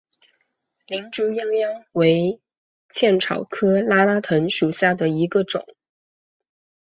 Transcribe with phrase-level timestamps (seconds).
[0.87, 2.41] 林猪殃殃为
[2.89, 5.63] 茜草科拉拉藤属下的一个种。